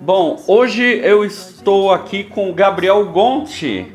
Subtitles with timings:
[0.00, 3.92] Bom, hoje eu estou aqui com o Gabriel Gonti,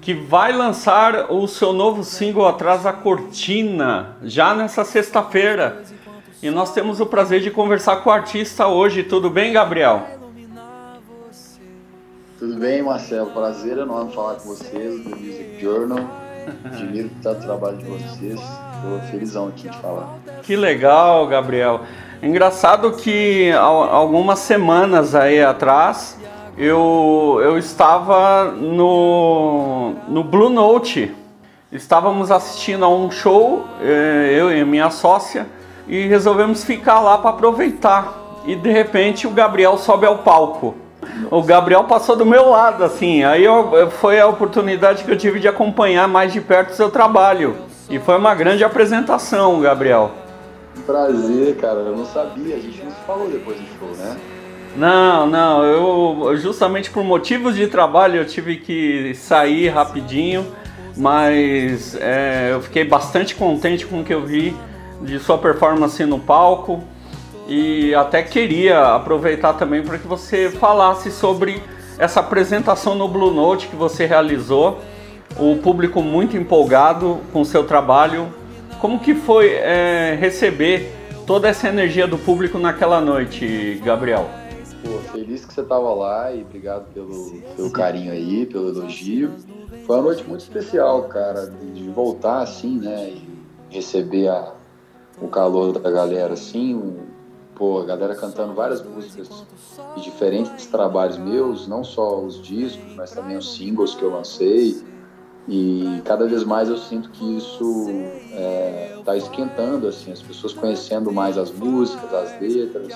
[0.00, 5.82] que vai lançar o seu novo single Atrás da Cortina, já nessa sexta-feira.
[6.42, 9.04] E nós temos o prazer de conversar com o artista hoje.
[9.04, 10.06] Tudo bem, Gabriel?
[12.38, 13.30] Tudo bem, Marcelo?
[13.30, 16.04] Prazer enorme falar com vocês do Music Journal.
[16.64, 18.40] Admiro tanto o trabalho de vocês.
[18.40, 20.18] Estou felizão aqui de falar.
[20.42, 21.82] Que legal, Gabriel.
[22.22, 26.16] Engraçado que algumas semanas aí atrás
[26.56, 31.12] eu, eu estava no, no Blue Note.
[31.72, 35.46] Estávamos assistindo a um show, eh, eu e minha sócia,
[35.88, 38.12] e resolvemos ficar lá para aproveitar.
[38.44, 40.74] E de repente o Gabriel sobe ao palco
[41.30, 43.24] o Gabriel passou do meu lado, assim.
[43.24, 46.90] Aí eu, foi a oportunidade que eu tive de acompanhar mais de perto o seu
[46.90, 47.56] trabalho.
[47.90, 50.10] E foi uma grande apresentação, Gabriel.
[50.86, 51.80] Prazer, cara.
[51.80, 52.56] Eu não sabia.
[52.56, 54.16] A gente não se falou depois do show, né?
[54.76, 55.64] Não, não.
[55.64, 60.46] Eu justamente por motivos de trabalho eu tive que sair rapidinho,
[60.96, 64.56] mas é, eu fiquei bastante contente com o que eu vi
[65.02, 66.82] de sua performance no palco.
[67.48, 71.62] E até queria aproveitar também para que você falasse sobre
[71.98, 74.80] essa apresentação no Blue Note que você realizou.
[75.36, 78.28] O público muito empolgado com seu trabalho.
[78.82, 80.92] Como que foi é, receber
[81.24, 84.28] toda essa energia do público naquela noite, Gabriel?
[84.84, 89.34] Pô, feliz que você estava lá e obrigado pelo, carinho aí, pelo elogio.
[89.86, 94.52] Foi uma noite muito especial, cara, de voltar assim, né, e receber a,
[95.20, 96.96] o calor da galera assim,
[97.54, 99.46] pô, a galera cantando várias músicas
[99.94, 104.82] de diferentes trabalhos meus, não só os discos, mas também os singles que eu lancei.
[105.48, 107.86] E cada vez mais eu sinto que isso
[109.00, 112.92] está é, esquentando, assim, as pessoas conhecendo mais as músicas, as letras,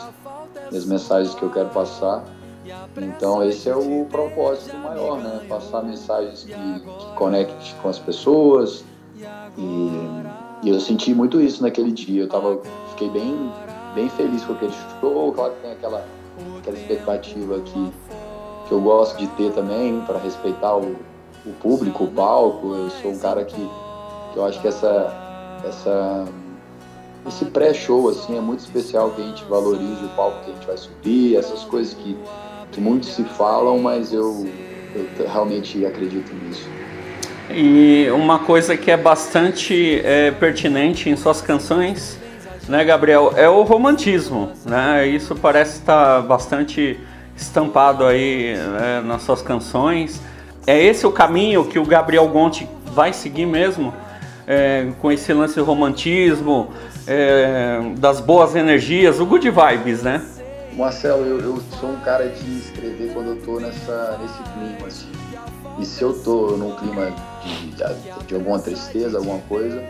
[0.73, 2.25] as mensagens que eu quero passar.
[2.97, 5.41] Então esse é o propósito maior, né?
[5.49, 8.85] Passar mensagens que, que conectem com as pessoas.
[9.57, 9.91] E,
[10.63, 12.23] e, eu senti muito isso naquele dia.
[12.23, 13.51] Eu tava, fiquei bem
[13.95, 15.33] bem feliz com aquele show.
[15.33, 16.05] Claro que tem aquela,
[16.59, 17.93] aquela expectativa que,
[18.69, 20.97] que eu gosto de ter também para respeitar o,
[21.47, 22.75] o público, o palco.
[22.75, 25.15] Eu sou um cara que, que eu acho que essa,
[25.67, 26.25] essa,
[27.27, 30.67] esse pré-show assim, é muito especial que a gente valorize o palco que a gente
[30.67, 32.17] vai subir, essas coisas que,
[32.73, 34.47] que muitos se falam, mas eu,
[34.95, 36.69] eu realmente acredito nisso.
[37.49, 42.19] E uma coisa que é bastante é, pertinente em suas canções
[42.69, 45.07] né, Gabriel, é o romantismo, né?
[45.07, 46.99] Isso parece estar bastante
[47.37, 50.21] estampado aí né, nas suas canções.
[50.67, 53.95] É esse o caminho que o Gabriel Gonti vai seguir mesmo,
[54.47, 56.71] é, com esse lance do romantismo,
[57.07, 60.25] é, das boas energias, o good vibes, né?
[60.73, 65.13] Marcelo, eu, eu, sou um cara de escrever quando eu tô nessa, nesse clima, assim.
[65.79, 67.13] E se eu tô num clima
[67.43, 69.83] de, de, de alguma tristeza, alguma coisa,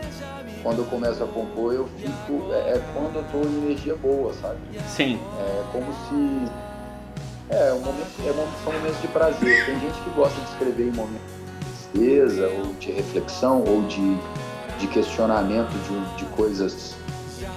[0.63, 2.51] quando eu começo a compor, eu fico.
[2.51, 4.57] É, é quando eu tô em energia boa, sabe?
[4.87, 5.19] Sim.
[5.39, 6.66] É como se.
[7.49, 9.65] É, um momento, é, são momentos de prazer.
[9.65, 14.17] Tem gente que gosta de escrever em momentos de tristeza, ou de reflexão, ou de,
[14.79, 16.95] de questionamento de, de coisas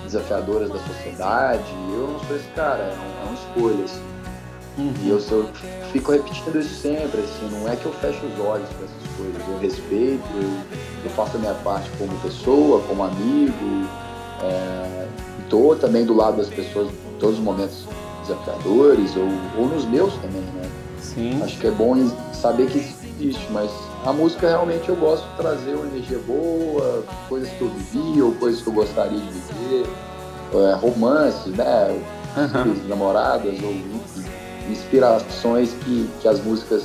[0.05, 1.73] desafiadoras da sociedade.
[1.93, 3.84] Eu não sou esse cara, é, é uma escolha.
[3.84, 4.11] Assim.
[4.79, 4.95] Uhum.
[5.03, 5.50] E eu, eu,
[5.93, 9.49] fico repetindo isso sempre, assim, não é que eu fecho os olhos para essas coisas,
[9.49, 13.89] eu respeito, eu, eu, faço a minha parte como pessoa, como amigo,
[14.43, 15.09] é,
[15.43, 17.84] estou também do lado das pessoas em todos os momentos
[18.31, 20.69] desafiadores, ou, ou nos meus também, né?
[21.01, 21.43] Sim.
[21.43, 21.97] Acho que é bom
[22.33, 23.71] saber que existe, mas
[24.05, 28.33] a música realmente eu gosto de trazer uma energia boa, coisas que eu vivi, ou
[28.33, 29.87] coisas que eu gostaria de viver,
[30.55, 32.01] é, romances, né?
[32.37, 32.89] Uhum.
[32.89, 33.75] Namoradas, ou
[34.71, 36.85] inspirações que, que as músicas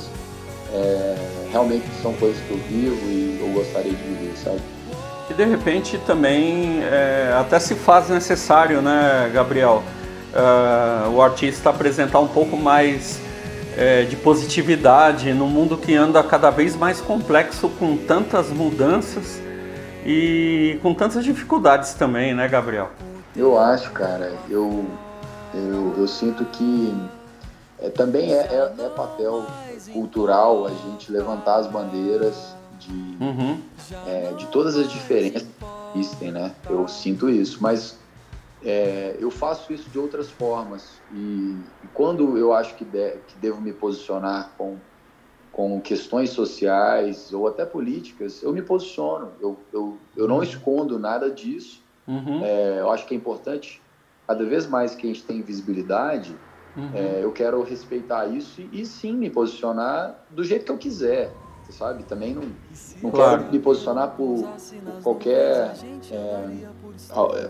[0.74, 1.16] é,
[1.52, 4.60] realmente são coisas que eu vivo e eu gostaria de viver, sabe?
[5.30, 9.82] E de repente também é, até se faz necessário, né, Gabriel,
[10.36, 13.20] uh, o artista apresentar um pouco mais
[13.76, 19.40] é, de positividade no mundo que anda cada vez mais complexo com tantas mudanças
[20.04, 22.90] e com tantas dificuldades também, né, Gabriel?
[23.34, 24.86] Eu acho, cara, eu,
[25.52, 26.94] eu, eu sinto que
[27.78, 29.44] é, também é, é, é, papel
[29.92, 33.58] cultural a gente levantar as bandeiras de, uhum.
[34.06, 36.52] é, de todas as diferenças que existem, né?
[36.68, 37.98] Eu sinto isso, mas
[38.62, 43.36] é, eu faço isso de outras formas e, e quando eu acho que, de, que
[43.38, 44.76] devo me posicionar com
[45.52, 49.32] com questões sociais ou até políticas, eu me posiciono.
[49.40, 51.82] Eu, eu, eu não escondo nada disso.
[52.06, 52.44] Uhum.
[52.44, 53.80] É, eu acho que é importante,
[54.28, 56.36] cada vez mais que a gente tem visibilidade,
[56.76, 56.90] Uhum.
[56.92, 61.32] É, eu quero respeitar isso e, e, sim me posicionar do jeito que eu quiser,
[61.70, 62.02] sabe?
[62.02, 62.42] Também não,
[63.02, 63.38] não claro.
[63.38, 65.74] quero me posicionar por, por qualquer
[66.10, 66.68] é,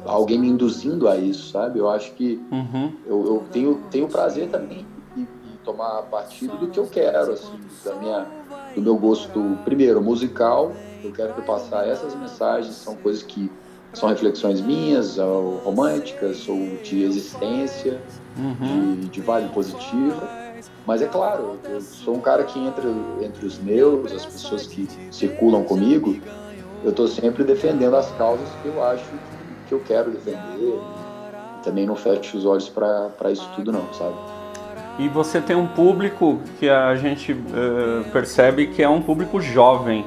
[0.05, 1.79] alguém me induzindo a isso, sabe?
[1.79, 2.93] Eu acho que uhum.
[3.07, 5.27] eu, eu, tenho tenho prazer também em,
[5.65, 8.27] tomar partido do que eu quero, assim, da minha
[8.75, 10.73] do meu gosto primeiro musical.
[11.03, 13.51] Eu quero passar essas mensagens, são coisas que
[13.93, 18.01] são reflexões minhas, ou românticas, ou de existência,
[18.37, 18.97] uhum.
[19.01, 20.29] de, de vibe positiva.
[20.87, 22.87] Mas é claro, eu sou um cara que entre,
[23.23, 26.17] entre os meus, as pessoas que circulam comigo,
[26.85, 29.36] eu estou sempre defendendo as causas que eu acho que,
[29.67, 30.81] que eu quero defender.
[31.63, 34.15] Também não fecho os olhos para isso tudo não, sabe?
[34.99, 40.07] E você tem um público que a gente uh, percebe que é um público jovem.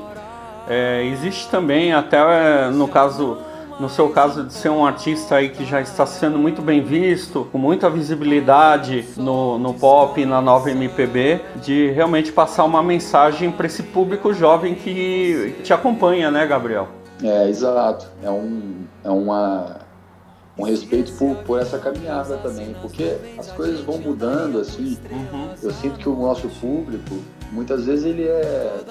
[0.68, 3.38] É, existe também, até no caso
[3.80, 7.48] no seu caso de ser um artista aí que já está sendo muito bem visto,
[7.50, 13.68] com muita visibilidade no, no pop na nova MPB, de realmente passar uma mensagem para
[13.68, 16.99] esse público jovem que te acompanha, né, Gabriel?
[17.24, 18.08] É, exato.
[18.24, 19.78] É, um, é uma,
[20.58, 24.98] um respeito por, por essa caminhada também, porque as coisas vão mudando, assim.
[25.12, 25.50] Uhum.
[25.62, 27.16] Eu sinto que o nosso público,
[27.52, 28.84] muitas vezes ele é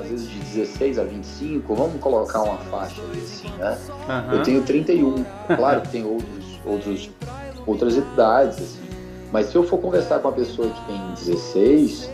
[0.00, 3.78] às vezes de 16 a 25, vamos colocar uma faixa aí assim, né?
[4.08, 4.32] Uhum.
[4.32, 5.24] Eu tenho 31,
[5.56, 7.10] claro que tem outros, outros,
[7.66, 8.80] outras idades, assim,
[9.30, 12.10] mas se eu for conversar com uma pessoa que tem 16,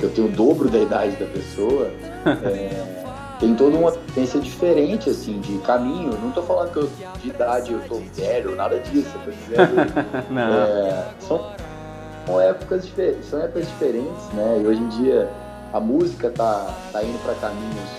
[0.00, 1.90] eu tenho o dobro da idade da pessoa,
[2.44, 3.01] é,
[3.42, 6.16] tem toda uma tendência diferente, assim, de caminho.
[6.20, 6.90] Não estou falando que eu,
[7.20, 10.38] de idade eu tô velho, nada disso, eu tô dizendo.
[10.38, 11.50] é, são,
[12.24, 12.88] são, épocas,
[13.28, 14.60] são épocas diferentes, né?
[14.62, 15.28] E hoje em dia
[15.72, 17.90] a música está tá indo para caminhos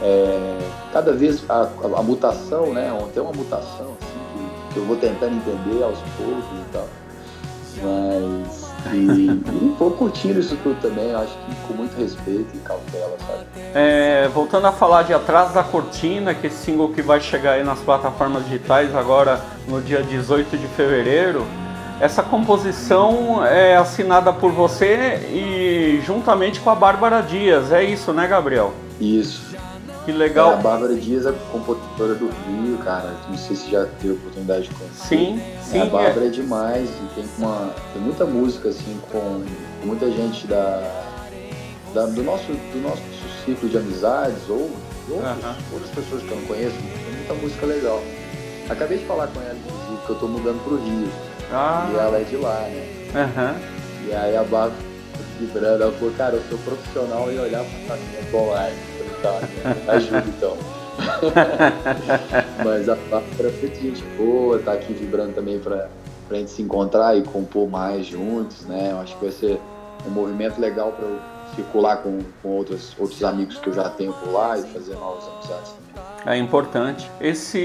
[0.00, 0.58] é,
[0.92, 2.96] cada vez a, a, a, mutação, né?
[3.12, 6.88] Tem uma mutação assim, que, que, eu vou tentando entender aos poucos e tal.
[7.82, 13.44] Mas e, e curtindo isso tudo também, acho que com muito respeito e cautela, sabe?
[13.74, 17.52] É, voltando a falar de Atrás da Cortina, que é esse single que vai chegar
[17.52, 21.46] aí nas plataformas digitais agora no dia 18 de fevereiro.
[22.00, 28.26] Essa composição é assinada por você e juntamente com a Bárbara Dias, é isso, né,
[28.26, 28.72] Gabriel?
[29.00, 29.53] Isso.
[30.04, 30.52] Que legal.
[30.52, 33.14] É, a Bárbara Dias é compositora do Rio, cara.
[33.28, 35.06] Não sei se já teve oportunidade de conhecer.
[35.08, 35.78] Sim, sim.
[35.78, 36.28] É, a Bárbara é.
[36.28, 39.42] é demais e tem, uma, tem muita música, assim, com,
[39.84, 41.04] muita gente da,
[41.94, 43.02] da, do, nosso, do nosso
[43.44, 44.70] ciclo de amizades ou
[45.08, 46.76] outros, outras pessoas que eu não conheço.
[46.76, 48.02] Tem muita música legal.
[48.68, 51.08] Acabei de falar com ela, inclusive, que eu tô mudando pro Rio.
[51.50, 51.88] Ah.
[51.90, 52.86] E ela é de lá, né?
[53.14, 54.08] Uhum.
[54.08, 54.94] E aí a Bárbara
[55.38, 58.76] vibrando, ela falou, cara, eu sou profissional e olhar pra caminhão online.
[59.24, 59.40] Tá,
[59.94, 60.54] ajuda então.
[62.62, 65.88] Mas a Bárbara foi gente boa, tá aqui vibrando também pra,
[66.28, 68.90] pra gente se encontrar e compor mais juntos, né?
[68.92, 69.58] Eu acho que vai ser
[70.06, 71.18] um movimento legal pra eu
[71.56, 75.26] circular com, com outros, outros amigos que eu já tenho por lá e fazer novas
[75.26, 76.34] amizades também.
[76.34, 77.10] É importante.
[77.18, 77.58] Esse,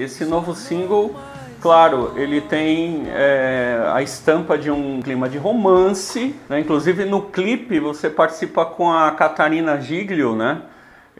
[0.00, 1.14] esse novo single
[1.60, 6.60] Claro, ele tem é, a estampa de um clima de romance, né?
[6.60, 10.62] inclusive no clipe você participa com a Catarina Giglio, né?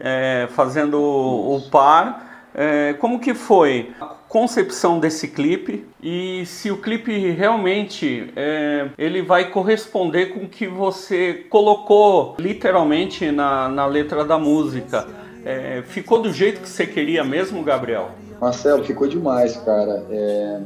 [0.00, 2.26] É, fazendo o, o par.
[2.54, 9.22] É, como que foi a concepção desse clipe e se o clipe realmente é, ele
[9.22, 15.06] vai corresponder com o que você colocou literalmente na, na letra da música?
[15.44, 18.10] É, ficou do jeito que você queria mesmo, Gabriel?
[18.40, 20.04] Marcelo, ficou demais, cara.
[20.10, 20.60] É,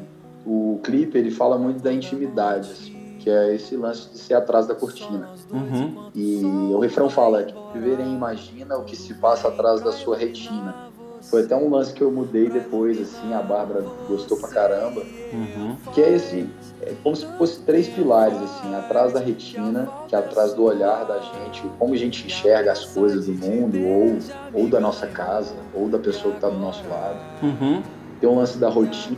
[0.47, 4.67] o clipe ele fala muito da intimidade, assim, que é esse lance de ser atrás
[4.67, 5.31] da cortina.
[5.51, 6.11] Uhum.
[6.13, 10.91] E o refrão fala que viverem imagina o que se passa atrás da sua retina.
[11.31, 15.03] Foi até um lance que eu mudei depois, assim, a Bárbara gostou pra caramba.
[15.33, 15.77] Uhum.
[15.95, 16.51] Que é esse,
[16.81, 21.05] é como se fosse três pilares, assim, atrás da retina, que é atrás do olhar
[21.05, 25.55] da gente, como a gente enxerga as coisas do mundo, ou, ou da nossa casa,
[25.73, 27.21] ou da pessoa que está do nosso lado.
[27.41, 27.83] Uhum.
[28.21, 29.17] Tem o lance da rotina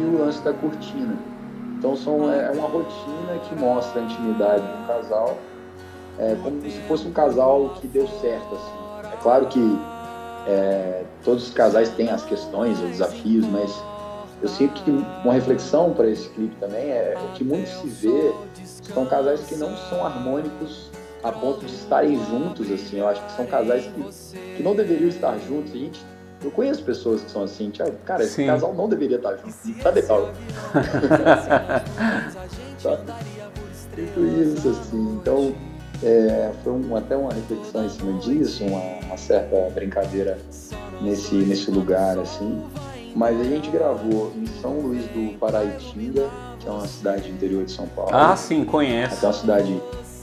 [0.00, 1.18] e o lance da cortina.
[1.80, 5.38] Então são, é, é uma rotina que mostra a intimidade de um casal,
[6.18, 9.10] é, como se fosse um casal que deu certo, assim.
[9.10, 9.78] É claro que
[10.46, 13.74] é, todos os casais têm as questões, os desafios, mas
[14.42, 18.30] eu sinto que uma reflexão para esse clipe também é o que muito se vê
[18.92, 20.90] são casais que não são harmônicos
[21.22, 22.98] a ponto de estarem juntos, assim.
[22.98, 25.72] Eu acho que são casais que, que não deveriam estar juntos.
[25.72, 26.04] A gente,
[26.42, 28.46] eu conheço pessoas que são assim, tipo, cara, esse Sim.
[28.46, 29.82] casal não deveria estar junto.
[29.82, 30.30] Tá legal.
[32.78, 33.02] Sabe?
[33.96, 35.18] Muito isso, assim.
[35.20, 35.54] Então,
[36.02, 40.38] é, foi um, até uma reflexão em cima disso, uma, uma, certa brincadeira
[41.02, 42.62] nesse, nesse lugar, assim.
[43.14, 46.28] Mas a gente gravou em São Luís do Paraitinga,
[46.58, 48.10] que é uma cidade do interior de São Paulo.
[48.14, 49.24] Ah, sim, conheço.
[49.24, 49.82] É uma cidade.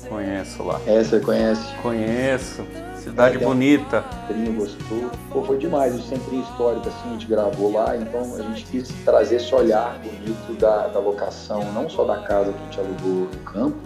[0.09, 0.79] Conheço lá.
[0.87, 1.75] É, você conhece?
[1.81, 2.63] Conheço.
[3.07, 4.03] Cidade bonita.
[4.29, 5.11] Um gostou.
[5.31, 5.95] Pô, foi demais.
[5.95, 9.99] O centrinho histórico, assim, a gente gravou lá, então a gente quis trazer esse olhar
[9.99, 13.77] bonito da, da locação, não só da casa que a gente alugou no campo,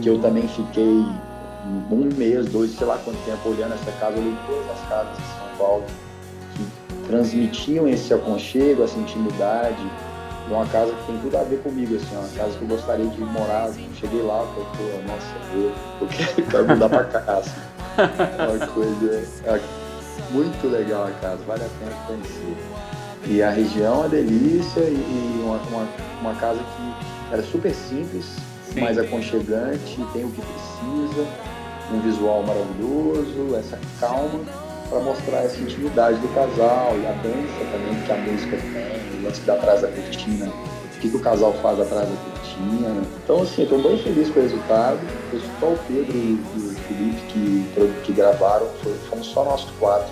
[0.00, 1.04] que eu também fiquei
[1.90, 5.22] um mês, dois, sei lá quanto tempo olhando essa casa, olhei todas as casas de
[5.22, 5.84] São Paulo
[6.54, 9.84] que transmitiam esse aconchego, essa intimidade.
[10.48, 12.68] É uma casa que tem tudo a ver comigo, assim, é uma casa que eu
[12.68, 13.68] gostaria de morar.
[13.98, 17.75] Cheguei lá, falei, pô, nossa, eu, eu quero mudar pra cá, assim.
[17.96, 19.60] É uma coisa é
[20.30, 22.56] muito legal a casa, vale a pena conhecer.
[23.26, 25.88] E a região é uma delícia e uma, uma,
[26.20, 28.24] uma casa que era super simples,
[28.72, 28.80] Sim.
[28.80, 31.26] mais aconchegante, tem o que precisa,
[31.92, 34.40] um visual maravilhoso, essa calma
[34.88, 39.24] para mostrar essa intimidade do casal e a dança também que a música tem, o
[39.24, 43.02] lance da atrás da cortina, o que, que o casal faz atrás da cortina.
[43.24, 44.98] Então, assim, estou bem feliz com o resultado.
[45.30, 48.66] Foi só o Pedro e o Felipe que, que gravaram,
[49.08, 50.08] fomos só nós quatro.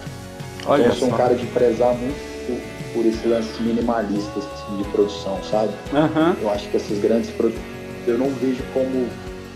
[0.67, 2.17] Olha então, eu sou um cara de prezar muito
[2.47, 5.73] por, por esse lance minimalista assim, de produção, sabe?
[5.93, 6.35] Uhum.
[6.43, 7.65] Eu acho que essas grandes produções,
[8.07, 9.09] eu não vejo como.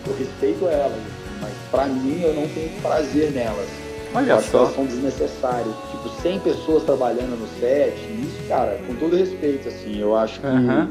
[0.06, 1.02] Eu respeito elas,
[1.40, 3.68] mas para mim eu não tenho prazer nelas.
[4.14, 4.50] Olha eu acho só.
[4.50, 5.74] Que elas são desnecessárias.
[5.90, 10.46] Tipo, 100 pessoas trabalhando no set, isso, cara, com todo respeito, assim, eu acho que.
[10.46, 10.88] Uhum.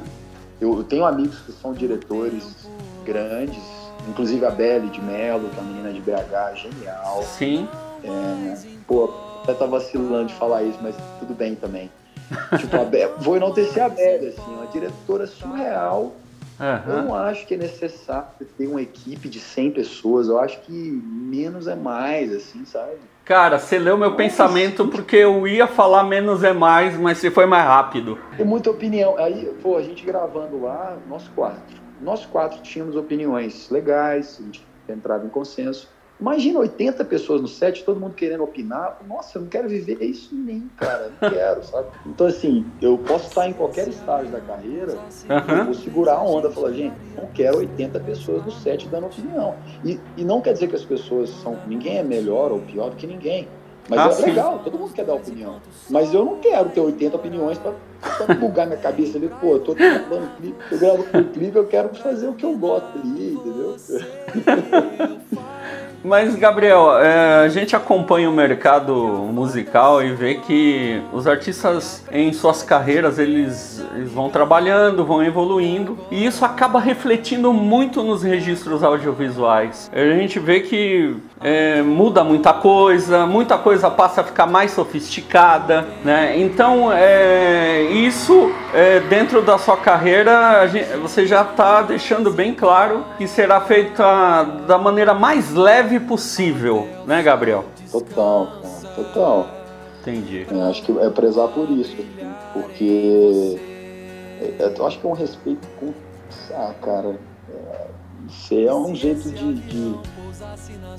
[0.59, 2.67] Eu, eu tenho amigos que são diretores
[3.05, 3.61] grandes,
[4.07, 7.23] inclusive a Belle de Mello, que é uma menina de BH, genial.
[7.23, 7.67] Sim.
[8.03, 11.89] É, pô, até tá vacilando de falar isso, mas tudo bem também.
[12.57, 16.13] tipo, a Be vou enaltecer a Belle, assim, uma diretora surreal.
[16.59, 16.91] Uhum.
[16.91, 20.27] Eu não acho que é necessário ter uma equipe de 100 pessoas.
[20.27, 22.95] Eu acho que menos é mais, assim, sabe?
[23.23, 24.23] Cara, você leu meu Nossa.
[24.23, 28.17] pensamento porque eu ia falar menos é mais, mas você foi mais rápido.
[28.35, 29.17] Tem muita opinião.
[29.17, 31.86] Aí, pô, a gente gravando lá, nós quatro.
[32.01, 35.89] Nós quatro tínhamos opiniões legais, a gente entrava em consenso.
[36.19, 38.99] Imagina 80 pessoas no set, todo mundo querendo opinar.
[39.07, 41.11] Nossa, eu não quero viver isso nem, cara.
[41.21, 41.89] Não quero, sabe?
[42.07, 45.57] Então, assim, eu posso estar em qualquer estágio da carreira, uhum.
[45.59, 49.55] eu vou segurar a onda, falar, gente, não quero 80 pessoas no set dando opinião.
[49.85, 51.55] E, e não quer dizer que as pessoas são.
[51.67, 53.47] Ninguém é melhor ou pior do que ninguém.
[53.89, 54.25] Mas ah, é sim.
[54.25, 55.61] legal, todo mundo quer dar opinião.
[55.89, 59.29] Mas eu não quero ter 80 opiniões para bugar minha cabeça ali.
[59.39, 62.55] Pô, eu tô gravando clipe, eu gravo um clipe, eu quero fazer o que eu
[62.57, 63.75] gosto ali, entendeu?
[66.07, 72.31] Mas, Gabriel, é, a gente acompanha o mercado musical e vê que os artistas em
[72.31, 78.85] suas carreiras eles, eles, vão trabalhando, vão evoluindo e isso acaba refletindo muito nos registros
[78.85, 79.91] audiovisuais.
[79.93, 85.85] A gente vê que é, muda muita coisa, muita coisa passa a ficar mais sofisticada,
[86.05, 86.39] né?
[86.39, 93.03] Então, é, isso é, dentro da sua carreira gente, você já está deixando bem claro
[93.17, 97.65] que será feita da maneira mais leve possível, né, Gabriel?
[97.91, 99.49] Total, cara, total.
[100.01, 100.45] Entendi.
[100.49, 102.07] É, acho que é prezar por isso, assim,
[102.53, 103.59] porque
[104.59, 105.93] é, eu acho que é um respeito com,
[106.53, 109.95] ah, cara, é, é um jeito de, de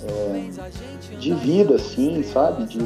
[0.04, 2.64] é, de vida, assim, sabe?
[2.64, 2.78] De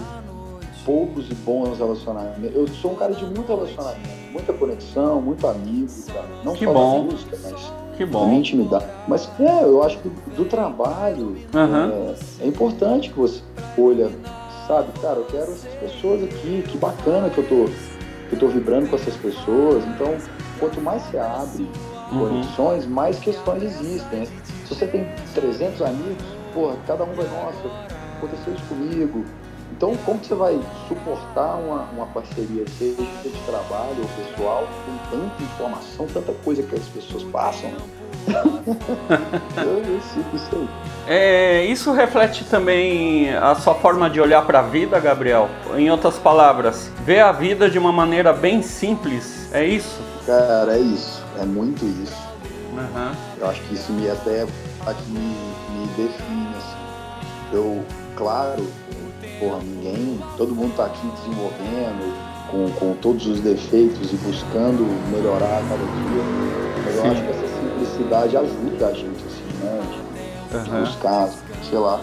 [0.84, 2.54] poucos e bons relacionamentos.
[2.54, 6.28] Eu sou um cara de muito relacionamento, muita conexão, muito amigo, cara.
[6.44, 7.04] Não que só bom.
[7.04, 7.72] música, mas
[8.06, 8.32] que bom.
[8.32, 8.86] intimidade.
[9.06, 12.14] Mas é, eu acho que do trabalho uhum.
[12.40, 13.40] é, é, importante que você
[13.78, 14.10] olha,
[14.66, 17.64] sabe, cara, eu quero essas pessoas aqui, que bacana que eu tô,
[18.28, 19.84] que eu tô vibrando com essas pessoas.
[19.84, 20.14] Então,
[20.58, 21.68] quanto mais você abre
[22.12, 22.28] uhum.
[22.28, 24.26] conexões, mais questões existem.
[24.66, 29.24] Se você tem 300 amigos, porra, cada um vai, nossa, aconteceu isso comigo.
[29.76, 35.16] Então, como que você vai suportar uma, uma parceria, seja de trabalho ou pessoal, com
[35.16, 37.70] tanta informação, tanta coisa que as pessoas passam?
[37.70, 37.76] Né?
[39.56, 40.68] eu, eu sinto isso aí.
[41.08, 45.48] É, isso reflete também a sua forma de olhar para a vida, Gabriel?
[45.74, 50.00] Em outras palavras, ver a vida de uma maneira bem simples, é isso?
[50.26, 51.22] Cara, é isso.
[51.40, 52.22] É muito isso.
[52.72, 53.12] Uhum.
[53.40, 54.42] Eu acho que isso me até
[54.86, 55.34] aqui me,
[55.70, 56.48] me define.
[56.56, 56.76] Assim.
[57.52, 57.84] Eu,
[58.16, 58.64] claro,
[59.38, 65.58] porra, ninguém, todo mundo está aqui desenvolvendo, com, com todos os defeitos e buscando melhorar
[65.58, 66.22] a cada dia.
[66.84, 69.82] Mas eu acho que essa simplicidade ajuda a gente, assim, né?
[69.90, 70.62] De, uhum.
[70.62, 71.30] de buscar,
[71.68, 72.00] sei lá,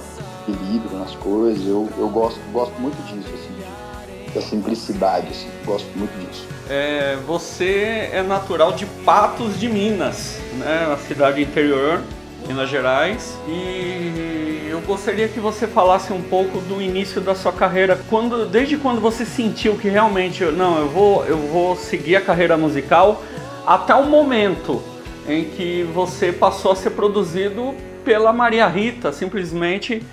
[0.47, 1.65] equilíbrio nas coisas.
[1.65, 6.45] Eu, eu gosto, gosto muito disso, assim, da simplicidade, assim, gosto muito disso.
[6.69, 10.85] É, você é natural de Patos de Minas, né?
[10.87, 12.01] Uma cidade interior
[12.47, 13.37] Minas Gerais.
[13.47, 14.38] E
[14.69, 19.01] eu gostaria que você falasse um pouco do início da sua carreira, quando, desde quando
[19.01, 23.23] você sentiu que realmente, não, eu vou, eu vou seguir a carreira musical,
[23.65, 24.81] até o momento
[25.27, 27.73] em que você passou a ser produzido
[28.05, 30.03] pela Maria Rita, simplesmente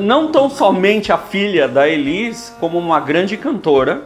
[0.00, 4.04] não tão somente a filha da Elis, como uma grande cantora,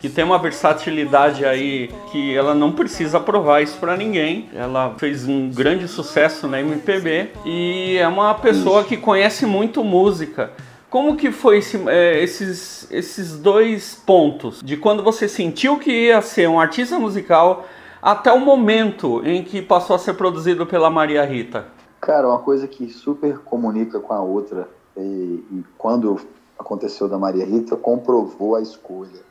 [0.00, 4.48] que tem uma versatilidade aí que ela não precisa provar isso para ninguém.
[4.54, 10.52] Ela fez um grande sucesso na MPB e é uma pessoa que conhece muito música.
[10.88, 14.62] Como que foi esse, é, esses, esses dois pontos?
[14.64, 17.66] De quando você sentiu que ia ser um artista musical
[18.02, 21.66] até o momento em que passou a ser produzido pela Maria Rita?
[22.00, 24.66] Cara, uma coisa que super comunica com a outra
[24.96, 26.18] e, e quando
[26.58, 29.29] aconteceu da Maria Rita comprovou a escolha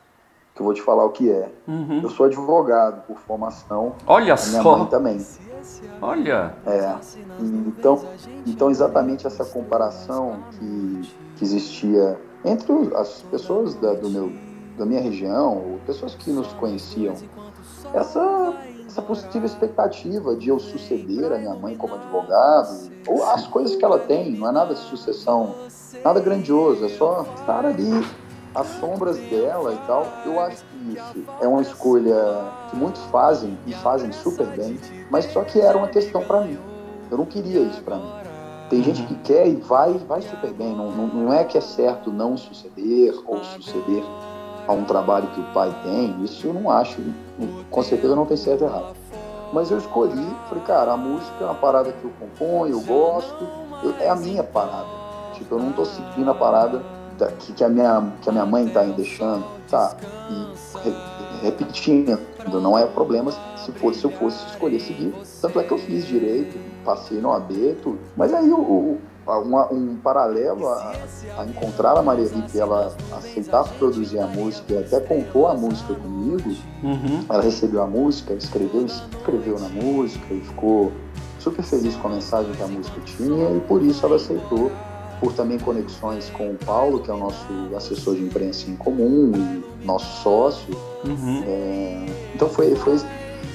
[0.60, 1.50] que eu vou te falar o que é.
[1.66, 2.00] Uhum.
[2.02, 3.94] Eu sou advogado por formação.
[4.06, 4.76] Olha minha só.
[4.76, 5.26] mãe também.
[6.02, 6.54] Olha.
[6.66, 6.94] É.
[7.40, 8.04] Então,
[8.46, 14.30] então exatamente essa comparação que, que existia entre as pessoas da, do meu,
[14.76, 17.14] da minha região, ou pessoas que nos conheciam,
[17.94, 18.54] essa,
[18.86, 23.84] essa possível expectativa de eu suceder a minha mãe como advogado, ou as coisas que
[23.84, 25.54] ela tem, não é nada de sucessão,
[26.04, 28.04] nada grandioso, é só estar ali
[28.54, 32.16] as sombras dela e tal, eu acho que isso é uma escolha
[32.68, 34.78] que muitos fazem e fazem super bem,
[35.10, 36.58] mas só que era uma questão para mim.
[37.10, 38.12] Eu não queria isso para mim.
[38.68, 40.76] Tem gente que quer e vai, vai super bem.
[40.76, 44.04] Não, não, não é que é certo não suceder ou suceder
[44.68, 46.22] a um trabalho que o pai tem.
[46.22, 47.00] Isso eu não acho.
[47.68, 48.94] Com certeza não tem certo e errado.
[49.52, 53.44] Mas eu escolhi, falei, cara, a música é uma parada que eu componho, eu gosto,
[53.82, 54.86] eu, é a minha parada.
[55.34, 56.80] Tipo, eu não tô seguindo a parada
[57.26, 59.96] que, que, a, minha, que a minha mãe está deixando, tá?
[60.30, 60.94] E re,
[61.42, 65.12] repetindo, não é problema se, fosse, se eu fosse escolher seguir.
[65.40, 67.98] Tanto é que eu fiz direito, passei no AB, tudo.
[68.16, 70.92] Mas aí o, uma, um paralelo a,
[71.38, 75.54] a, encontrar a Maria Rita e ela aceitar produzir a música e até compor a
[75.54, 76.50] música comigo,
[76.82, 77.24] uhum.
[77.28, 80.92] ela recebeu a música, escreveu, escreveu na música e ficou
[81.38, 84.70] super feliz com a mensagem que a música tinha e por isso ela aceitou
[85.20, 89.32] por também conexões com o Paulo, que é o nosso assessor de imprensa em comum
[89.34, 90.74] e nosso sócio.
[91.04, 91.44] Uhum.
[91.46, 92.94] É, então foi, foi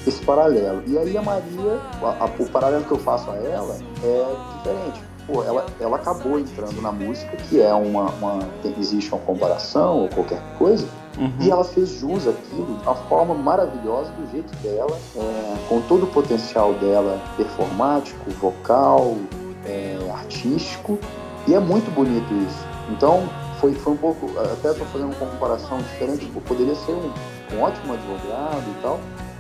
[0.06, 0.84] esse paralelo.
[0.86, 5.02] E aí a Maria, a, a, o paralelo que eu faço a ela é diferente.
[5.26, 8.48] Pô, ela, ela acabou entrando na música, que é uma, uma
[8.78, 11.34] existe uma comparação ou qualquer coisa, uhum.
[11.40, 16.08] e ela fez jus àquilo uma forma maravilhosa, do jeito dela, é, com todo o
[16.08, 19.16] potencial dela performático, vocal,
[19.66, 21.00] é, artístico,
[21.48, 22.66] e é muito bonito isso.
[22.90, 23.28] Então,
[23.60, 27.12] foi, foi um pouco, até estou fazendo uma comparação diferente, tipo, poderia ser um,
[27.56, 29.00] um ótimo advogado e tal,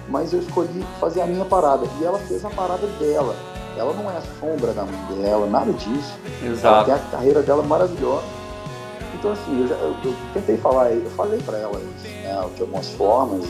[0.09, 1.85] mas eu escolhi fazer a minha parada.
[1.99, 3.35] E ela fez a parada dela.
[3.77, 6.17] Ela não é a sombra da mãe dela, nada disso.
[6.43, 6.67] Exato.
[6.67, 8.23] Ela tem a carreira dela maravilhosa.
[9.13, 12.61] Então, assim, eu, já, eu, eu tentei falar, eu falei para ela isso, né, de
[12.61, 13.45] algumas formas,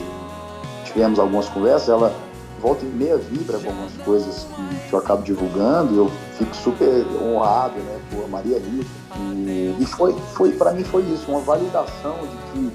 [0.85, 2.13] tivemos algumas conversas, ela
[2.61, 7.05] volta e meia vibra com algumas coisas que, que eu acabo divulgando, eu fico super
[7.21, 8.89] honrado, né, por Maria Rita.
[9.17, 12.71] E, e foi, foi para mim foi isso, uma validação de que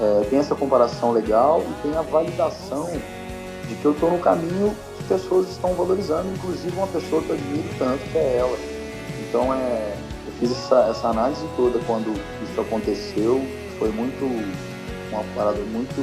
[0.00, 2.88] é, tem essa comparação legal e tem a validação
[3.68, 7.36] de que eu estou no caminho que pessoas estão valorizando, inclusive uma pessoa que eu
[7.36, 8.58] admiro tanto, que é ela.
[9.28, 9.94] Então é,
[10.26, 13.44] eu fiz essa, essa análise toda quando isso aconteceu,
[13.78, 14.24] foi muito
[15.12, 15.94] uma parada muito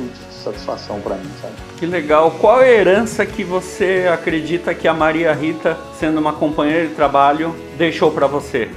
[0.44, 1.54] satisfação para mim, sabe?
[1.78, 2.32] Que legal.
[2.32, 7.56] Qual a herança que você acredita que a Maria Rita, sendo uma companheira de trabalho,
[7.78, 8.70] deixou para você?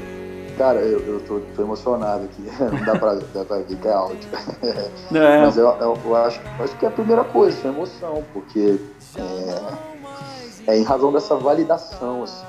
[0.56, 2.42] Cara, eu, eu tô, tô, emocionado aqui.
[2.60, 4.28] Não dá pra, dá pra ver que é áudio.
[5.12, 5.44] É.
[5.44, 8.78] Mas eu, eu, eu, acho, acho que é a primeira coisa, é emoção, porque
[9.16, 12.46] é, é em razão dessa validação, assim.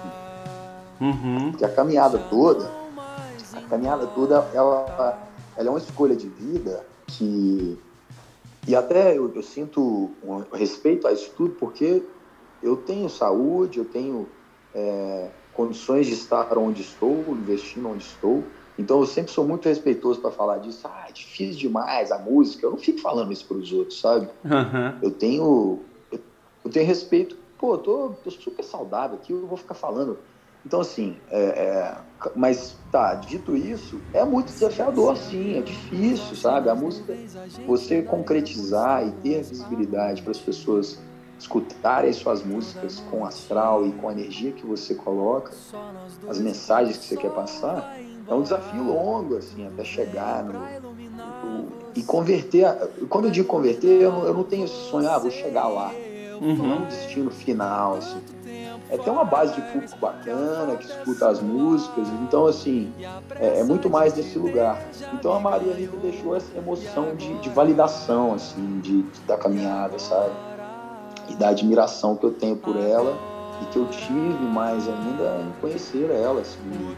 [1.00, 1.52] Uhum.
[1.52, 2.70] Porque a caminhada toda,
[3.56, 5.18] a caminhada toda, ela,
[5.58, 6.86] ela é uma escolha de vida
[7.18, 7.78] que
[8.68, 12.04] e até eu, eu sinto um respeito a isso tudo porque
[12.62, 14.28] eu tenho saúde, eu tenho
[14.74, 18.44] é, condições de estar onde estou, investindo onde estou.
[18.78, 20.88] Então eu sempre sou muito respeitoso para falar disso.
[20.88, 22.66] Ah, é difícil demais a música.
[22.66, 24.28] Eu não fico falando isso para os outros, sabe?
[24.46, 25.00] Uhum.
[25.02, 25.80] Eu tenho
[26.12, 27.36] eu, tenho respeito.
[27.58, 30.18] Pô, eu tô, tô super saudável aqui, eu vou ficar falando
[30.66, 31.98] então, assim, é, é,
[32.36, 36.70] mas tá, dito isso, é muito desafiador, sim, é difícil, sabe?
[36.70, 37.16] A música,
[37.66, 41.00] você concretizar e ter visibilidade para as pessoas
[41.40, 45.52] escutarem suas músicas com astral e com a energia que você coloca,
[46.30, 47.98] as mensagens que você quer passar,
[48.28, 50.54] é um desafio longo, assim, até chegar no.
[50.54, 52.68] no e converter.
[53.10, 55.92] Quando eu digo converter, eu não, eu não tenho esse sonho, ah, vou chegar lá.
[56.40, 56.56] Uhum.
[56.56, 58.22] Não é um destino final, assim
[58.92, 62.10] é, tem uma base de público bacana, que escuta as músicas.
[62.24, 62.94] Então, assim,
[63.40, 64.78] é, é muito mais desse lugar.
[65.14, 69.98] Então, a Maria Rita deixou essa emoção de, de validação, assim, de, de, da caminhada,
[69.98, 70.32] sabe?
[71.30, 73.18] E da admiração que eu tenho por ela
[73.62, 76.96] e que eu tive mais ainda em conhecer ela, assim,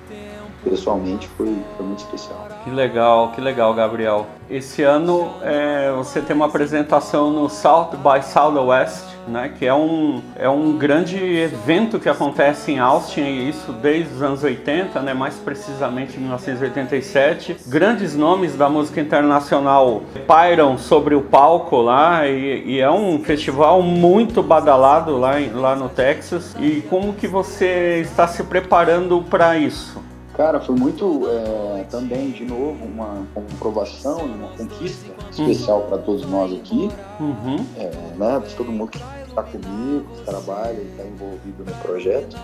[0.63, 2.47] pessoalmente foi, foi muito especial.
[2.63, 4.25] Que legal, que legal, Gabriel.
[4.49, 10.21] Esse ano é, você tem uma apresentação no South by Southwest, né, que é um,
[10.36, 15.13] é um grande evento que acontece em Austin, e isso desde os anos 80, né,
[15.13, 17.57] mais precisamente em 1987.
[17.67, 23.81] Grandes nomes da música internacional pairam sobre o palco lá, e, e é um festival
[23.81, 26.55] muito badalado lá, lá no Texas.
[26.59, 30.12] E como que você está se preparando para isso?
[30.36, 35.89] Cara, foi muito é, também, de novo, uma comprovação, uma conquista especial uhum.
[35.89, 36.89] para todos nós aqui.
[37.19, 37.63] Uhum.
[37.78, 42.36] É, né, todo mundo que está comigo, que trabalha e está envolvido no projeto.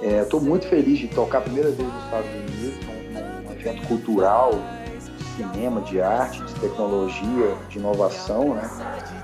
[0.00, 3.86] Estou é, muito feliz de tocar a primeira vez nos Estados Unidos, num, num evento
[3.86, 8.70] cultural, de cinema, de arte, de tecnologia, de inovação, né?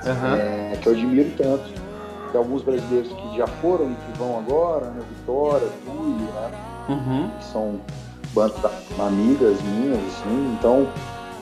[0.05, 0.81] Uhum.
[0.81, 1.81] que eu admiro tanto.
[2.31, 5.03] Tem alguns brasileiros que já foram e que vão agora, né?
[5.09, 6.51] Vitória, Túlio, né?
[6.93, 7.31] Uhum.
[7.39, 7.81] que são
[8.35, 10.89] bandas amigas minhas, assim, então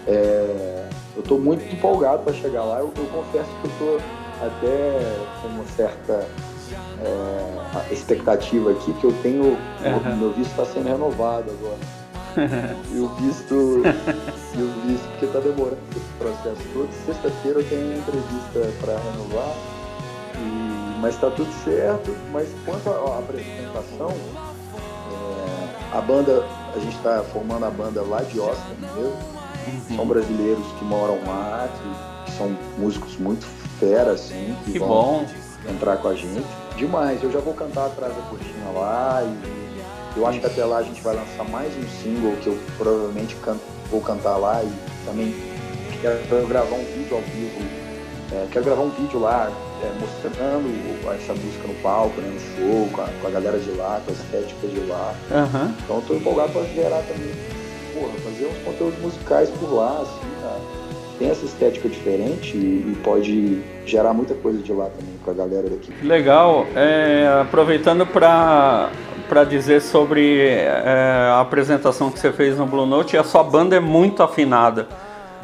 [0.06, 2.78] é, eu estou muito empolgado para chegar lá.
[2.78, 4.00] Eu, eu, confesso que eu estou
[4.40, 6.26] até com uma certa
[7.02, 9.44] é, expectativa aqui, que eu tenho.
[9.44, 10.16] Uhum.
[10.16, 11.98] Meu visto está sendo renovado agora.
[12.92, 13.82] e o visto.
[14.54, 16.88] e o visto, porque está demorando esse processo todo.
[17.04, 19.54] Sexta-feira eu tenho entrevista para renovar.
[20.36, 22.16] E, mas está tudo certo.
[22.32, 24.14] Mas quanto à apresentação,
[25.92, 29.38] a banda, a gente está formando a banda lá de Austin mesmo.
[29.68, 29.96] Uhum.
[29.96, 33.44] São brasileiros que moram lá, que, são músicos muito
[33.80, 35.26] fera, assim, que, que vão bom.
[35.68, 36.46] entrar com a gente.
[36.76, 40.78] Demais, eu já vou cantar atrás da cortina lá e eu acho que até lá
[40.78, 44.72] a gente vai lançar mais um single que eu provavelmente canto, vou cantar lá e
[45.04, 45.34] também
[46.00, 47.87] quero gravar um vídeo ao vivo.
[48.30, 49.50] É, quero gravar um vídeo lá
[49.82, 53.70] é, mostrando essa música no palco, né, no show, com a, com a, galera de
[53.70, 55.14] lá, com a estética de lá.
[55.30, 55.74] Uhum.
[55.82, 57.32] Então eu tô empolgado para gerar também,
[57.94, 60.56] porra, fazer uns conteúdos musicais por lá, assim, tá?
[61.18, 65.34] Tem essa estética diferente e, e, pode gerar muita coisa de lá também com a
[65.34, 65.92] galera daqui.
[66.06, 66.64] Legal.
[66.76, 68.90] É, aproveitando para
[69.28, 73.76] para dizer sobre é, a apresentação que você fez no Blue Note, a sua banda
[73.76, 74.88] é muito afinada.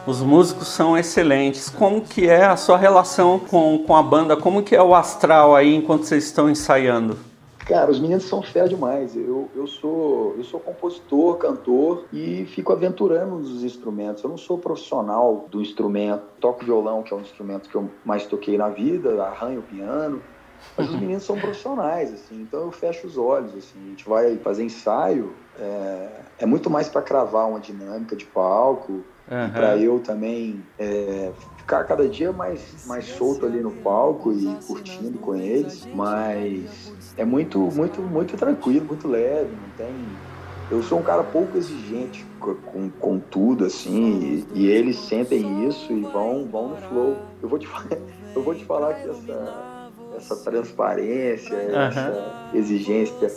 [0.06, 1.70] Os músicos são excelentes.
[1.70, 4.36] Como que é a sua relação com, com a banda?
[4.36, 7.16] Como que é o astral aí enquanto vocês estão ensaiando?
[7.60, 9.16] Cara, os meninos são fé demais.
[9.16, 14.22] Eu, eu, sou, eu sou compositor, cantor e fico aventurando nos instrumentos.
[14.22, 16.22] Eu não sou profissional do instrumento.
[16.38, 20.20] Toco violão, que é um instrumento que eu mais toquei na vida, arranho piano.
[20.76, 24.36] Mas os meninos são profissionais, assim, então eu fecho os olhos, assim, a gente vai
[24.38, 29.50] fazer ensaio, é, é muito mais para cravar uma dinâmica de palco, Uhum.
[29.50, 35.18] Para eu também é, ficar cada dia mais, mais solto ali no palco e curtindo
[35.18, 35.87] com eles.
[35.94, 39.94] Mas é muito, muito, muito tranquilo, muito leve, não tem.
[40.70, 45.92] Eu sou um cara pouco exigente com, com tudo, assim, e, e eles sentem isso
[45.92, 47.16] e vão, vão no flow.
[47.42, 47.68] Eu vou te,
[48.34, 51.80] eu vou te falar que essa, essa transparência, uhum.
[51.80, 53.30] essa exigência,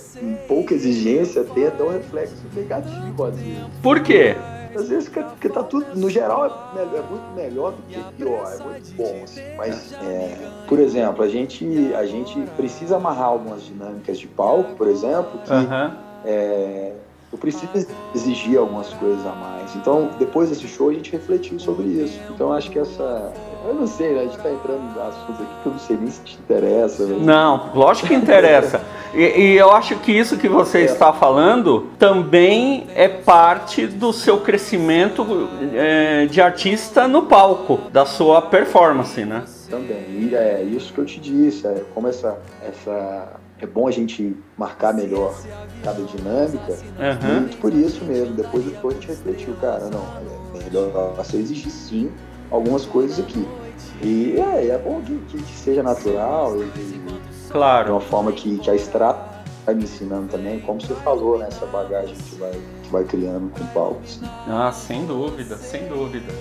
[0.48, 3.64] pouca exigência, até um reflexo negativo às vezes.
[3.82, 4.36] Por quê?
[4.76, 8.64] Às vezes porque tá tudo, no geral, é, é, muito melhor do que pior, é
[8.64, 9.42] muito bom, assim.
[9.58, 14.88] Mas, é, por exemplo, a gente, a gente precisa amarrar algumas dinâmicas de palco, por
[14.88, 15.92] exemplo, que uhum.
[16.26, 16.94] é,
[17.32, 19.76] eu preciso exigir algumas coisas a mais.
[19.76, 22.20] Então, depois desse show, a gente refletiu sobre isso.
[22.30, 23.34] Então, acho que essa.
[23.68, 24.22] Eu não sei, né?
[24.22, 27.06] a gente está entrando em assuntos aqui que eu não sei nem se te interessa.
[27.06, 27.18] Né?
[27.20, 28.82] Não, lógico que interessa.
[29.14, 30.86] e, e, eu acho que isso que você é.
[30.86, 38.42] está falando também é parte do seu crescimento é, de artista no palco, da sua
[38.42, 39.44] performance, né?
[39.70, 40.06] Também.
[40.18, 44.34] E é isso que eu te disse, é como essa, essa é bom a gente
[44.58, 45.36] marcar melhor
[45.84, 46.72] cada dinâmica.
[46.72, 47.40] Uhum.
[47.42, 48.34] Muito por isso mesmo.
[48.34, 50.06] Depois show a gente refletiu, cara, não,
[50.56, 52.10] é melhor você exigir sim
[52.52, 53.48] algumas coisas aqui.
[54.02, 57.02] E é, é bom que, que, seja natural e,
[57.50, 57.86] claro.
[57.86, 59.20] de uma forma que, que a estrada
[59.66, 63.50] vai me ensinando também, como você falou, né, essa bagagem que vai, que vai criando
[63.50, 64.02] com o palco.
[64.04, 64.26] Assim.
[64.48, 66.32] Ah, sem dúvida, sem dúvida.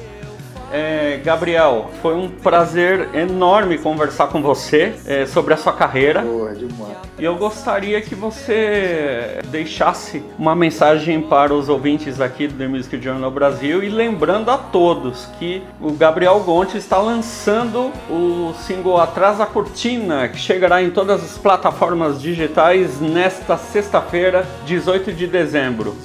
[0.72, 6.22] É, Gabriel, foi um prazer enorme conversar com você é, sobre a sua carreira.
[6.22, 6.96] Porra, demais.
[7.18, 13.00] E eu gostaria que você deixasse uma mensagem para os ouvintes aqui do The Music
[13.00, 19.38] Journal Brasil e lembrando a todos que o Gabriel Gonti está lançando o single Atrás
[19.38, 25.96] da Cortina, que chegará em todas as plataformas digitais nesta sexta-feira, 18 de dezembro.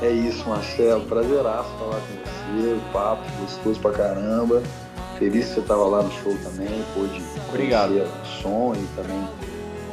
[0.00, 1.02] É isso, Marcelo.
[1.02, 2.35] Prazeraço falar com você.
[2.56, 4.62] O papo gostoso pra caramba.
[5.18, 6.84] Feliz que você tava lá no show também.
[6.94, 7.92] Pôde Obrigado.
[7.92, 9.28] o som e também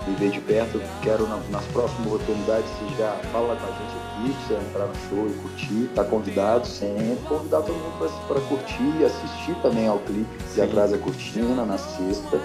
[0.08, 0.82] me ver de perto.
[1.02, 4.96] Quero nas próximas oportunidades você já fala com a gente aqui, pra você entrar no
[5.10, 5.90] show e curtir.
[5.96, 7.18] Tá convidado sempre.
[7.28, 11.78] Convidar todo mundo para curtir e assistir também ao clipe de Atrás da Cortina na
[11.78, 12.40] sexta.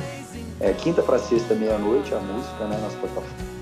[0.60, 3.57] É, quinta para sexta, meia-noite, a música, né, nas plataformas.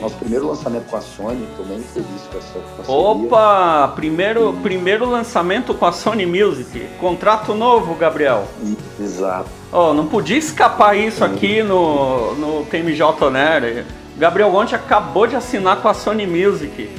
[0.00, 3.00] Nosso primeiro lançamento com a Sony, tô bem feliz com essa parceria.
[3.00, 3.92] Opa!
[3.94, 6.86] Primeiro, primeiro lançamento com a Sony Music.
[7.00, 8.44] Contrato novo, Gabriel.
[9.00, 9.48] Exato.
[9.72, 13.84] Oh, não podia escapar isso aqui no, no TMJ Oner.
[14.16, 16.90] Gabriel Gonti acabou de assinar com a Sony Music.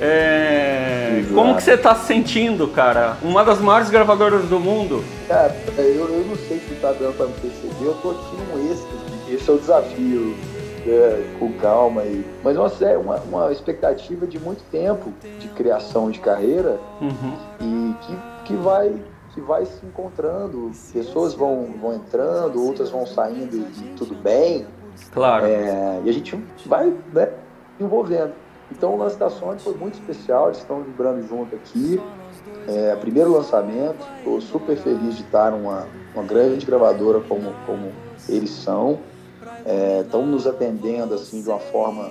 [0.00, 1.22] É...
[1.34, 3.16] Como que você está se sentindo, cara?
[3.22, 5.04] Uma das maiores gravadoras do mundo.
[5.28, 7.84] Cara, eu, eu não sei se tá dando para me perceber.
[7.84, 9.10] Eu tô aqui num êxtase.
[9.28, 10.36] Esse é o desafio
[10.90, 12.02] é, com calma.
[12.04, 17.36] E, mas é uma, uma expectativa de muito tempo de criação de carreira uhum.
[17.60, 18.94] e que, que, vai,
[19.34, 20.70] que vai se encontrando.
[20.92, 24.66] Pessoas vão, vão entrando, outras vão saindo e tudo bem.
[25.12, 25.46] Claro.
[25.46, 27.30] É, e a gente vai né,
[27.78, 28.32] envolvendo.
[28.70, 32.00] Então o lance da Sony foi muito especial, eles estão vibrando junto aqui.
[32.68, 37.92] É, primeiro lançamento, estou super feliz de estar numa uma grande gravadora como, como
[38.28, 38.98] eles são
[40.02, 42.10] estão é, nos atendendo assim de uma forma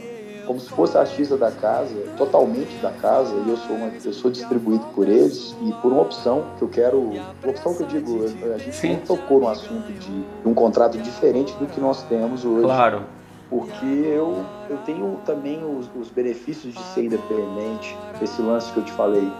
[0.50, 4.32] como se fosse artista da casa, totalmente da casa, e eu sou uma, eu sou
[4.32, 7.12] distribuído por eles e por uma opção que eu quero,
[7.48, 8.94] opção que eu digo, a gente Sim.
[8.94, 12.64] não tocou no assunto de um contrato diferente do que nós temos hoje.
[12.64, 13.04] Claro.
[13.48, 18.84] Porque eu, eu tenho também os, os benefícios de ser independente, esse lance que eu
[18.84, 19.32] te falei,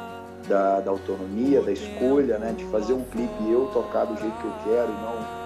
[0.48, 4.46] da, da, autonomia, da escolha, né, de fazer um clipe eu tocar do jeito que
[4.46, 5.39] eu quero e não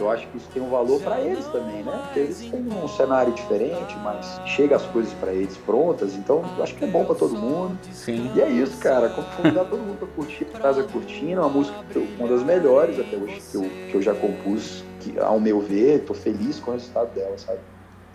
[0.00, 2.00] eu acho que isso tem um valor para eles também, né?
[2.04, 6.62] Porque eles têm um cenário diferente, mas chega as coisas para eles prontas, então eu
[6.62, 7.78] acho que é bom para todo mundo.
[7.92, 8.30] Sim.
[8.34, 9.08] E é isso, cara.
[9.10, 11.76] Convidar todo mundo para curtir Casa Curtindo, uma música,
[12.18, 16.00] uma das melhores até hoje que eu, que eu já compus, que, ao meu ver,
[16.00, 17.58] tô feliz com o resultado dela, sabe?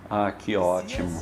[0.07, 1.19] Ah, que ótimo,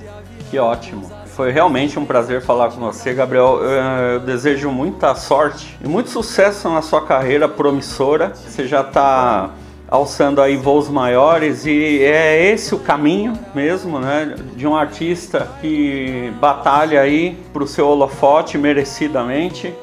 [0.50, 1.10] que ótimo.
[1.28, 3.60] Foi realmente um prazer falar com você, Gabriel.
[3.64, 8.34] Eu desejo muita sorte e muito sucesso na sua carreira promissora.
[8.36, 9.52] Você já está
[9.88, 16.34] alçando aí voos maiores e é esse o caminho mesmo, né, de um artista que
[16.40, 19.74] batalha aí para o seu holofote merecidamente.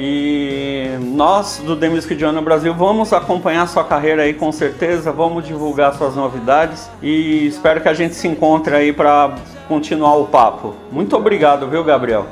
[0.00, 5.44] E nós do The Music Journal Brasil vamos acompanhar sua carreira aí com certeza, vamos
[5.44, 9.34] divulgar suas novidades e espero que a gente se encontre aí para
[9.66, 10.72] continuar o papo.
[10.92, 12.26] Muito obrigado, viu, Gabriel?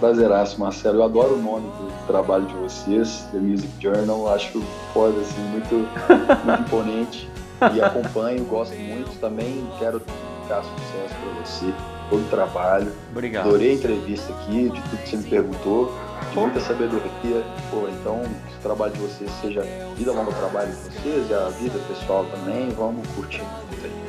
[0.00, 0.98] Prazeraço, Marcelo.
[0.98, 4.32] Eu adoro o nome do trabalho de vocês, The Music Journal.
[4.32, 5.74] Acho foda, assim, muito,
[6.44, 7.30] muito imponente.
[7.74, 9.18] E acompanho, gosto muito.
[9.18, 10.02] Também quero
[10.48, 11.72] dar sucesso para você,
[12.10, 12.92] todo o trabalho.
[13.10, 13.48] Obrigado.
[13.48, 15.92] Adorei a entrevista aqui, de tudo que você me perguntou,
[16.30, 17.44] de muita sabedoria.
[17.70, 19.62] Pô, então, que o trabalho de vocês seja
[19.96, 22.68] vida longa trabalho de vocês e a vida pessoal também.
[22.70, 23.42] Vamos curtir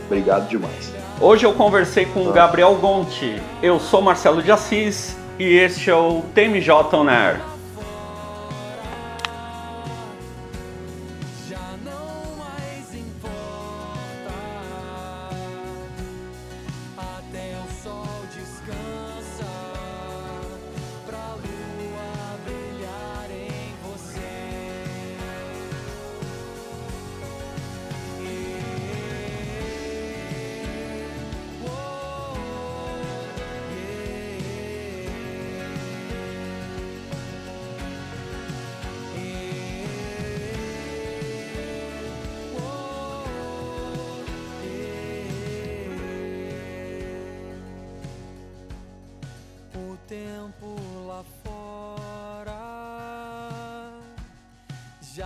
[0.06, 0.94] Obrigado demais.
[1.20, 3.42] Hoje eu conversei com o Gabriel Gonti.
[3.62, 7.57] Eu sou Marcelo de Assis e este é o TMJ On Air.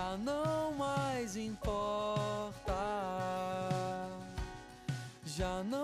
[0.02, 2.74] Já não mais importa,
[5.24, 5.81] já não.